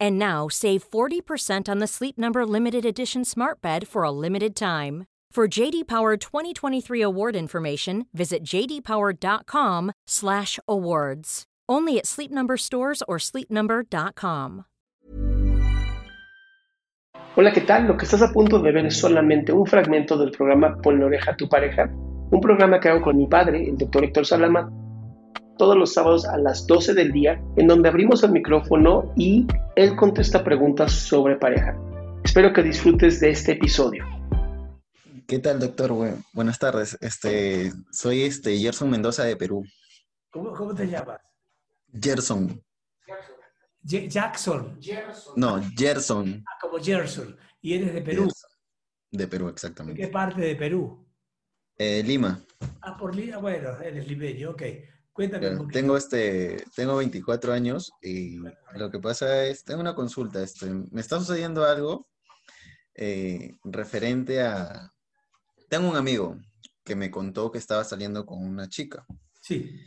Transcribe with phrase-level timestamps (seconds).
[0.00, 4.56] And now save 40% on the Sleep Number limited edition Smart Bed for a limited
[4.56, 5.04] time.
[5.34, 11.44] For JD Power 2023 award information, visit jdpower.com/awards.
[11.68, 14.66] Only at Sleep Number stores or sleepnumber.com.
[17.36, 17.88] Hola, ¿qué tal?
[17.88, 21.32] Lo que estás a punto de ver es solamente un fragmento del programa Ponle oreja
[21.32, 21.90] a tu pareja,
[22.30, 24.70] un programa que hago con mi padre, el doctor Héctor Salama,
[25.56, 29.96] todos los sábados a las 12 del día, en donde abrimos el micrófono y él
[29.96, 31.76] contesta preguntas sobre pareja.
[32.24, 34.04] Espero que disfrutes de este episodio.
[35.26, 35.92] ¿Qué tal, doctor?
[36.32, 36.98] buenas tardes.
[37.00, 39.64] Este, soy este Gerson Mendoza de Perú.
[40.30, 41.20] ¿Cómo, cómo te llamas?
[41.92, 42.60] Gerson.
[43.82, 44.78] Ye- Jackson.
[45.36, 46.42] No, Gerson.
[46.46, 47.36] Ah, como Gerson.
[47.60, 48.22] Y eres de Perú.
[48.24, 48.50] Gerson.
[49.12, 50.00] De Perú, ¿De exactamente.
[50.00, 51.06] qué parte de Perú?
[51.78, 52.40] Eh, Lima.
[52.82, 53.38] Ah, por Lima.
[53.38, 54.62] Bueno, eres limeño, ok.
[55.14, 55.78] Cuéntame un poquito.
[55.78, 58.38] Tengo este, tengo 24 años y
[58.74, 62.04] lo que pasa es, tengo una consulta, este, me está sucediendo algo
[62.96, 64.92] eh, referente a,
[65.68, 66.36] tengo un amigo
[66.84, 69.06] que me contó que estaba saliendo con una chica.
[69.40, 69.80] Sí.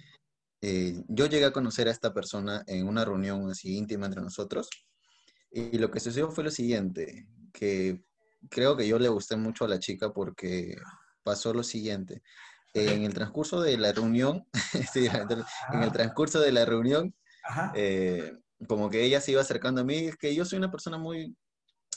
[0.61, 4.69] Eh, yo llegué a conocer a esta persona en una reunión así íntima entre nosotros
[5.51, 8.01] y lo que sucedió fue lo siguiente, que
[8.49, 10.77] creo que yo le gusté mucho a la chica porque
[11.21, 12.21] pasó lo siguiente.
[12.77, 14.45] En el transcurso de la reunión,
[14.93, 17.15] sí, en el transcurso de la reunión,
[17.73, 18.33] eh,
[18.67, 21.35] como que ella se iba acercando a mí, es que yo soy una persona muy,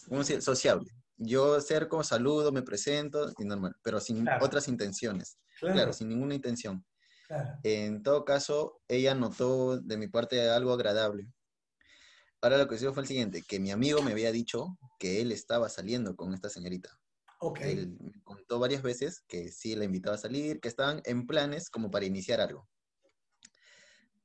[0.08, 0.42] ¿cómo decir?
[0.42, 0.91] sociable.
[1.16, 4.44] Yo acerco, saludo, me presento y normal, pero sin Claro.
[4.44, 5.38] otras intenciones.
[5.58, 6.84] claro, Claro, sin ninguna intención.
[7.26, 7.58] claro.
[7.62, 11.26] En todo caso, ella notó de mi parte algo agradable.
[12.42, 15.30] Ahora lo que sucedió fue el siguiente, que mi amigo me había dicho que él
[15.30, 16.98] estaba saliendo con esta señorita.
[17.43, 17.61] Ok.
[17.62, 21.71] Él me contó varias veces que sí la invitaba a salir, que estaban en planes
[21.71, 22.69] como para iniciar algo.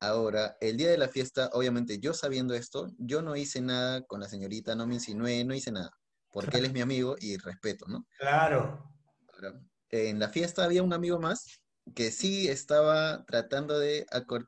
[0.02, 4.20] Ahora, el día de la fiesta, obviamente yo sabiendo esto, yo no hice nada con
[4.20, 5.92] la señorita, no me insinué, no hice nada,
[6.32, 8.06] porque él es mi amigo y respeto, ¿no?
[8.20, 8.94] Claro.
[9.34, 11.62] Ahora, en la fiesta había un amigo más
[11.96, 14.06] que sí estaba tratando de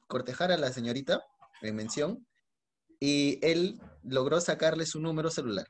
[0.07, 1.21] cortejar a la señorita
[1.61, 2.27] en mención
[2.99, 5.67] y él logró sacarle su número celular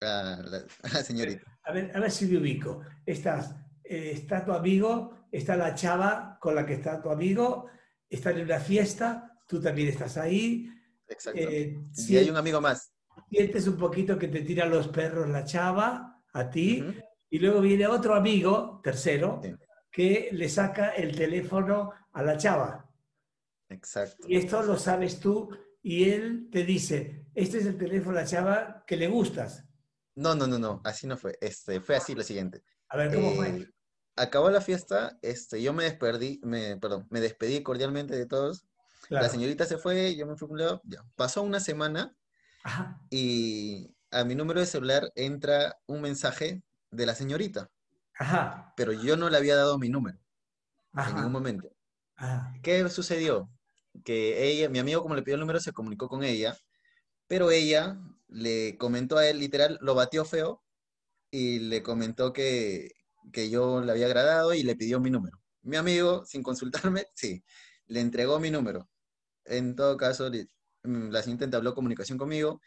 [0.00, 1.51] a la, a la señorita.
[1.64, 2.80] A ver, a ver si me ubico.
[3.06, 7.66] Estás, eh, está tu amigo, está la chava con la que está tu amigo,
[8.08, 10.68] están en una fiesta, tú también estás ahí.
[11.08, 11.38] Exacto.
[11.40, 11.78] eh,
[12.08, 12.92] y hay un amigo más.
[13.30, 16.82] sientes un poquito que te tiran los perros la chava a ti,
[17.30, 19.54] y luego viene otro amigo, tercero, Sí.
[19.90, 22.90] que le saca el teléfono a la chava.
[23.68, 24.26] Exacto.
[24.28, 25.50] Y esto lo sabes tú,
[25.82, 29.64] y él te dice, este es el teléfono a la chava que le gustas.
[30.14, 31.36] No, no, no, no, así no fue.
[31.40, 32.62] Este, fue así lo siguiente.
[32.88, 33.68] A ver, ¿cómo Eh, fue?
[34.16, 38.66] acabó la fiesta, este, yo me despedí, me, perdón, me despedí cordialmente de todos.
[39.08, 39.24] Claro.
[39.24, 41.04] La señorita se fue, yo me fui a un lado, ya.
[41.16, 42.14] Pasó una semana
[42.64, 43.00] Ajá.
[43.10, 47.70] y a mi número de celular entra un mensaje de la señorita,
[48.18, 48.72] Ajá.
[48.76, 50.18] pero yo no le había dado mi número
[51.00, 51.16] en Ajá.
[51.16, 51.70] ningún momento.
[52.16, 52.52] ajá.
[52.62, 53.50] ¿Qué sucedió?
[54.04, 56.56] Que ella, mi amigo, como le pidió el número, se comunicó con ella,
[57.28, 57.98] pero ella
[58.32, 60.62] le comentó a él, literal, lo batió feo
[61.30, 62.92] y le comentó que,
[63.32, 65.38] que yo le había agradado y le pidió mi número.
[65.62, 67.44] Mi amigo, sin consultarme, sí,
[67.86, 68.88] le entregó mi número.
[69.44, 72.60] En todo caso, mm, la señorita entabló comunicación conmigo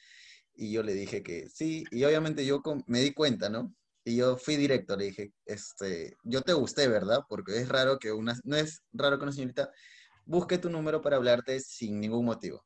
[0.56, 3.74] y yo le dije que sí, y obviamente yo me di cuenta, ¿no?
[4.06, 7.22] Y yo fui directo, le dije, este, yo te gusté, ¿verdad?
[7.28, 9.72] Porque es raro que una, no es raro que una señorita
[10.26, 12.66] busque tu número para hablarte sin ningún motivo.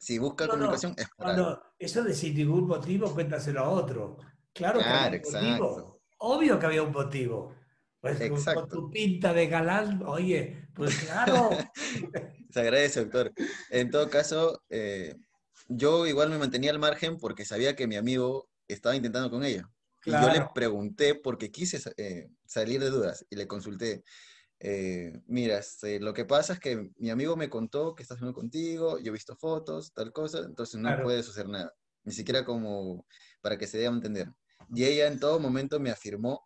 [0.00, 1.50] Si busca No, no, comunicación es por No, algo.
[1.50, 4.18] no, eso de sin ningún motivo, cuéntaselo a otro.
[4.52, 5.68] Claro, que Claro, había un motivo.
[5.70, 6.00] exacto.
[6.18, 7.54] Obvio que había un motivo.
[8.00, 8.66] Pues con- con, Exacto.
[8.68, 11.50] tu pinta de galán, oye, pues claro.
[12.50, 13.32] Se agradece, doctor.
[13.70, 15.14] En todo caso, eh,
[15.68, 19.68] yo igual me mantenía al margen porque sabía que mi amigo estaba intentando con ella.
[20.04, 24.04] Y yo le pregunté porque quise eh, salir de dudas y le consulté.
[24.58, 28.34] Eh, mira, este, lo que pasa es que mi amigo me contó que estás haciendo
[28.34, 31.72] contigo, yo he visto fotos, tal cosa, entonces no puedes hacer nada,
[32.04, 33.06] ni siquiera como
[33.42, 34.28] para que se dé a entender.
[34.74, 36.42] Y ella en todo momento me afirmó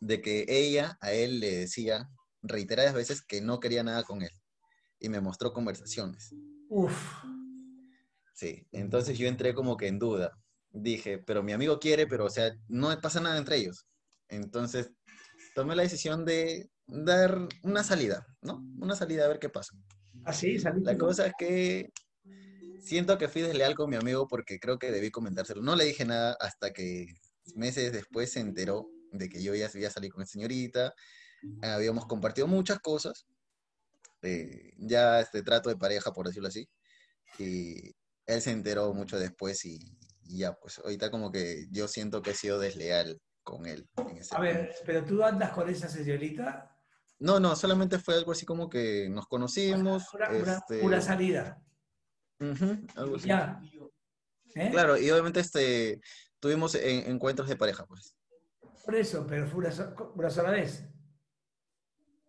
[0.00, 2.08] de que ella a él le decía
[2.42, 4.32] reiteradas veces que no quería nada con él.
[4.98, 6.34] Y me mostró conversaciones.
[6.68, 7.24] Uf.
[8.34, 10.38] Sí, entonces yo entré como que en duda.
[10.70, 13.86] Dije, pero mi amigo quiere, pero o sea, no pasa nada entre ellos.
[14.28, 14.90] Entonces
[15.54, 18.62] tomé la decisión de dar una salida, ¿no?
[18.78, 19.74] Una salida a ver qué pasa.
[20.24, 21.90] Así, ah, La cosa es que
[22.80, 25.62] siento que fui desleal con mi amigo porque creo que debí comentárselo.
[25.62, 27.06] No le dije nada hasta que
[27.54, 30.94] meses después se enteró de que yo ya había salido con esa señorita.
[31.62, 33.26] Habíamos compartido muchas cosas.
[34.22, 36.68] Eh, ya este trato de pareja, por decirlo así.
[37.38, 37.94] Y
[38.26, 39.78] él se enteró mucho después y,
[40.24, 43.88] ya, pues ahorita como que yo siento que he sido desleal con él.
[44.30, 46.71] a ver, pero tú andas con esa señorita.
[47.22, 50.12] No, no, solamente fue algo así como que nos conocimos.
[50.12, 51.62] Una, este salida.
[52.96, 53.28] algo así.
[53.28, 53.62] Ya.
[54.56, 54.70] ¿Eh?
[54.72, 56.00] Claro, y obviamente este,
[56.40, 58.16] tuvimos encuentros de pareja, pues.
[58.84, 59.64] Por eso, pero fue
[60.16, 60.84] una, sola vez.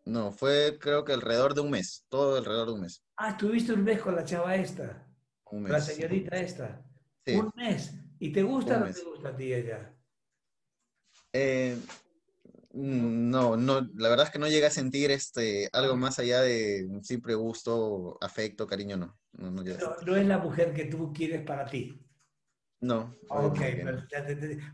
[0.06, 3.04] No, fue creo que alrededor de un mes, todo alrededor de un mes.
[3.18, 5.08] Ah, estuviste un mes con la chava esta.
[5.50, 5.72] Un mes.
[5.72, 6.86] la señorita esta.
[7.26, 7.34] Sí.
[7.34, 7.94] Un mes.
[8.20, 9.92] ¿Y te gusta o no te gusta a ti ella?
[11.34, 11.80] Eh,
[12.74, 16.88] no, no, la verdad es que no llega a sentir este, algo más allá de
[17.04, 19.20] simple gusto, afecto, cariño, no.
[19.34, 22.00] No, es la mujer que tú quieres para ti.
[22.82, 23.16] No.
[23.30, 23.60] Ok,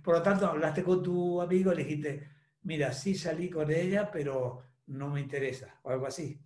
[0.04, 2.30] por lo tanto, hablaste con tu amigo le dijiste,
[2.64, 6.42] mira, sí salí con ella, pero no me interesa, o algo así.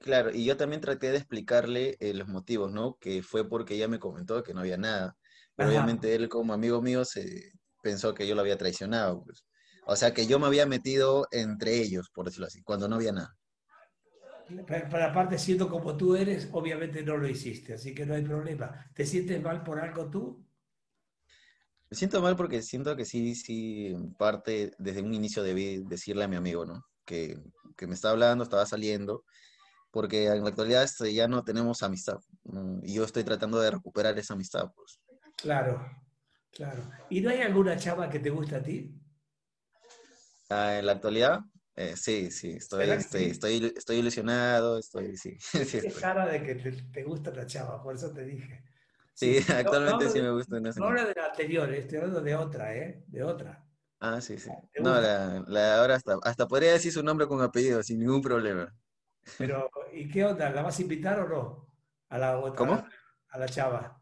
[0.00, 2.98] Claro, y yo también traté de explicarle eh, los motivos, ¿no?
[2.98, 5.16] Que fue porque ella me comentó que no había nada.
[5.56, 7.52] Pero obviamente él como amigo mío se
[7.82, 9.46] pensó que yo lo había traicionado, pues.
[9.86, 13.12] O sea que yo me había metido entre ellos, por decirlo así, cuando no había
[13.12, 13.36] nada.
[14.66, 18.86] Para aparte, siendo como tú eres, obviamente no lo hiciste, así que no hay problema.
[18.94, 20.46] ¿Te sientes mal por algo tú?
[21.90, 26.28] Me siento mal porque siento que sí, sí, parte, desde un inicio debí decirle a
[26.28, 26.84] mi amigo, ¿no?
[27.04, 27.38] Que,
[27.76, 29.24] que me estaba hablando, estaba saliendo,
[29.90, 32.18] porque en la actualidad este, ya no tenemos amistad.
[32.82, 35.00] Y yo estoy tratando de recuperar esa amistad, pues.
[35.36, 35.86] Claro,
[36.50, 36.90] claro.
[37.10, 38.94] ¿Y no hay alguna chava que te guste a ti?
[40.50, 41.40] Ah, en la actualidad,
[41.76, 45.36] eh, sí, sí, estoy, estoy, estoy, estoy, ilusionado, estoy, sí.
[45.40, 48.62] sí cara de que te, gusta la chava, por eso te dije.
[49.14, 50.60] Sí, actualmente sí me gusta.
[50.60, 53.02] No, no hablo de la anterior, estoy hablando de otra, ¿eh?
[53.06, 53.64] De otra.
[54.00, 54.50] Ah, sí, sí.
[54.78, 58.74] No, la, la, ahora hasta, hasta podría decir su nombre con apellido, sin ningún problema.
[59.38, 60.50] Pero, ¿y qué onda?
[60.50, 61.74] ¿La vas a invitar o no?
[62.10, 62.56] A la otra.
[62.56, 62.86] ¿Cómo?
[63.30, 64.00] A la chava.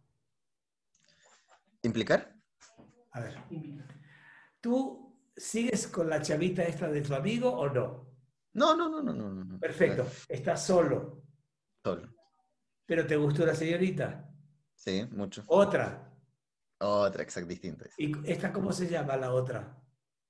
[1.82, 2.34] ¿Implicar?
[3.12, 3.36] A ver.
[4.60, 5.01] Tú
[5.36, 8.12] ¿Sigues con la chavita esta de tu amigo o no?
[8.54, 9.44] No, no, no, no, no.
[9.44, 9.58] no.
[9.58, 10.06] Perfecto.
[10.28, 11.22] ¿Estás solo?
[11.82, 12.14] Solo.
[12.84, 14.28] ¿Pero te gustó la señorita?
[14.74, 15.42] Sí, mucho.
[15.46, 16.12] ¿Otra?
[16.78, 17.86] Otra, exacto, distinta.
[17.96, 19.80] ¿Y esta cómo se llama la otra?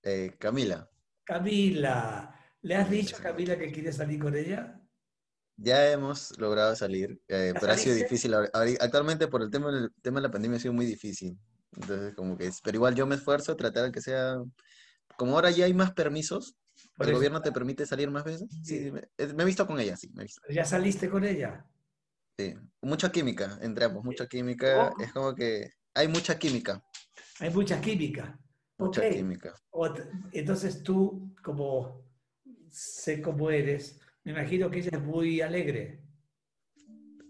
[0.03, 0.89] Eh, Camila.
[1.25, 2.39] Camila.
[2.61, 4.79] ¿Le has dicho a Camila que quieres salir con ella?
[5.57, 8.35] Ya hemos logrado salir, eh, pero ha sido difícil.
[8.35, 11.39] Actualmente por el tema, el tema de la pandemia ha sido muy difícil.
[11.73, 14.37] Entonces, como que es, pero igual yo me esfuerzo a tratar de que sea
[15.17, 16.56] como ahora ya hay más permisos,
[16.98, 18.48] el gobierno te permite salir más veces.
[18.63, 20.41] Sí, me, he visto con ella, sí, me he visto.
[20.48, 21.67] ¿Ya saliste con ella?
[22.39, 24.93] Sí, mucha química entre ambos, mucha química.
[24.98, 26.82] Es como que hay mucha química.
[27.41, 28.39] Hay mucha química.
[28.79, 29.55] Mucha química.
[30.32, 32.05] Entonces tú, como
[32.70, 36.02] sé cómo eres, me imagino que ella es muy alegre.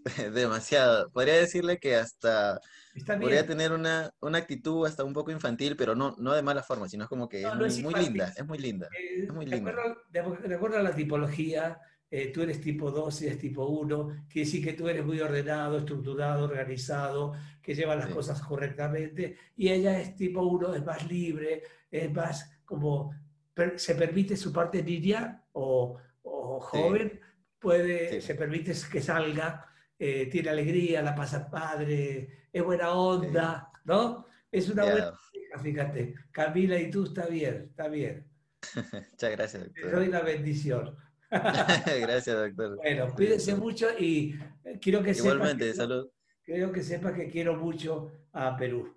[0.35, 1.11] Demasiado.
[1.11, 2.61] Podría decirle que hasta
[3.07, 6.89] podría tener una, una, actitud hasta un poco infantil, pero no, no de mala forma,
[6.89, 8.89] sino es como que es, muy, linda, es muy linda.
[8.99, 9.73] Eh, es muy linda.
[10.11, 11.79] De acuerdo, a la tipología,
[12.11, 15.21] eh, tú eres tipo 2 y es tipo 1, quiere decir que tú eres muy
[15.21, 17.33] ordenado, estructurado, organizado,
[17.63, 22.59] que lleva las cosas correctamente, y ella es tipo 1, es más libre, es más
[22.65, 23.15] como,
[23.77, 27.21] se permite su parte niña o, o joven,
[27.59, 29.72] puede, se permite que salga
[30.05, 34.27] eh, tiene alegría, la pasa padre, es buena onda, ¿no?
[34.51, 36.15] Es una buena hija, fíjate.
[36.33, 38.27] Camila y tú está bien, está bien.
[38.75, 39.85] Muchas gracias, doctor.
[39.85, 40.97] Te doy la bendición.
[41.31, 42.77] gracias, doctor.
[42.83, 46.11] Bueno, cuídense mucho y eh, quiero que Igualmente, salud.
[46.43, 48.93] Quiero que sepas que quiero mucho a Perú.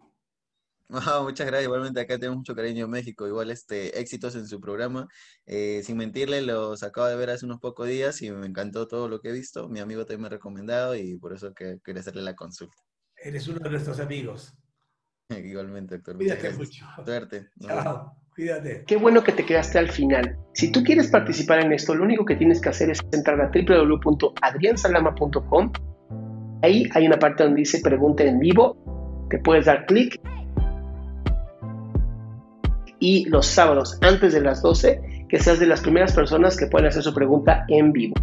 [0.90, 1.64] Muchas gracias.
[1.64, 3.28] Igualmente acá tenemos mucho cariño en México.
[3.28, 5.08] Igual este éxitos en su programa.
[5.46, 9.10] Eh, sin mentirle, los acabo de ver hace unos pocos días y me encantó todo
[9.10, 9.68] lo que he visto.
[9.70, 12.78] Mi amigo también me ha recomendado y por eso que quería hacerle la consulta.
[13.18, 14.54] Eres uno de nuestros amigos.
[15.30, 16.18] Igualmente, doctor.
[16.18, 16.86] Cuídate mucho.
[17.04, 17.48] Suerte.
[17.60, 18.16] Chao.
[18.36, 18.84] Cuídate.
[18.86, 20.38] Qué bueno que te quedaste al final.
[20.54, 23.50] Si tú quieres participar en esto, lo único que tienes que hacer es entrar a
[23.50, 25.72] www.adriansalama.com.
[26.62, 29.26] Ahí hay una parte donde dice pregunta en vivo.
[29.30, 30.20] Te puedes dar clic.
[33.00, 36.88] Y los sábados, antes de las 12, que seas de las primeras personas que pueden
[36.88, 38.16] hacer su pregunta en vivo.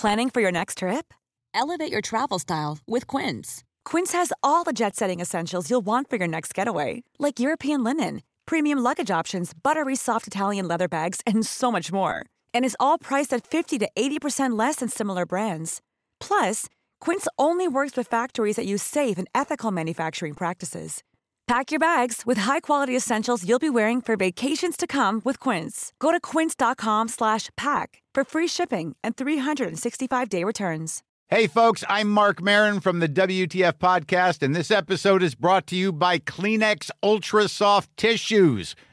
[0.00, 1.12] Planning for your next trip?
[1.52, 3.62] Elevate your travel style with Quince.
[3.84, 7.84] Quince has all the jet setting essentials you'll want for your next getaway, like European
[7.84, 12.24] linen, premium luggage options, buttery soft Italian leather bags, and so much more.
[12.54, 15.82] And is all priced at 50 to 80% less than similar brands.
[16.20, 16.66] Plus,
[17.00, 21.02] Quince only works with factories that use safe and ethical manufacturing practices.
[21.48, 25.92] Pack your bags with high-quality essentials you'll be wearing for vacations to come with Quince.
[25.98, 31.02] Go to quince.com/pack for free shipping and 365-day returns.
[31.28, 35.76] Hey folks, I'm Mark Marin from the WTF podcast and this episode is brought to
[35.76, 38.74] you by Kleenex Ultra Soft Tissues